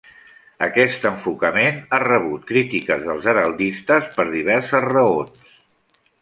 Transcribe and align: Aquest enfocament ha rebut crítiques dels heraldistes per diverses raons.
Aquest 0.67 1.03
enfocament 1.09 1.77
ha 1.93 1.99
rebut 2.03 2.47
crítiques 2.53 3.05
dels 3.11 3.27
heraldistes 3.35 4.09
per 4.17 4.27
diverses 4.33 4.87
raons. 4.89 5.55